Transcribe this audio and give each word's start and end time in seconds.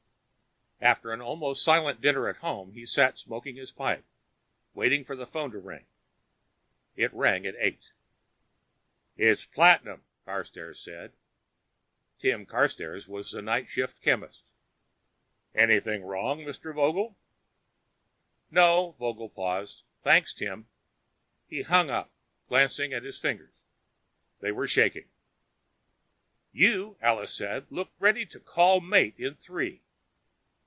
After 0.83 1.13
an 1.13 1.21
almost 1.21 1.63
silent 1.63 2.01
dinner 2.01 2.27
at 2.27 2.37
home, 2.37 2.71
he 2.73 2.87
sat 2.87 3.19
smoking 3.19 3.55
his 3.55 3.71
pipe, 3.71 4.03
waiting 4.73 5.05
for 5.05 5.15
the 5.15 5.27
phone 5.27 5.51
to 5.51 5.59
ring. 5.59 5.85
It 6.95 7.13
rang 7.13 7.45
at 7.45 7.53
eight. 7.59 7.91
"It's 9.15 9.45
platinum," 9.45 10.03
Carstairs 10.25 10.79
said. 10.79 11.13
Tim 12.17 12.47
Carstairs 12.47 13.07
was 13.07 13.31
a 13.35 13.43
night 13.43 13.69
shift 13.69 14.01
chemist. 14.01 14.43
"Anything 15.53 16.01
wrong, 16.01 16.39
Mr. 16.39 16.73
Vogel?" 16.73 17.15
"No." 18.49 18.95
Vogel 18.97 19.29
paused. 19.29 19.83
"Thanks, 20.03 20.33
Tim." 20.33 20.67
He 21.45 21.61
hung 21.61 21.91
up, 21.91 22.11
glanced 22.49 22.79
at 22.79 23.03
his 23.03 23.19
fingers. 23.19 23.53
They 24.39 24.51
were 24.51 24.67
shaking. 24.67 25.07
"You," 26.51 26.97
Alice 27.01 27.35
said, 27.35 27.67
"look 27.69 27.91
ready 27.99 28.25
to 28.25 28.39
call 28.39 28.81
mate 28.81 29.19
in 29.19 29.35
three." 29.35 29.83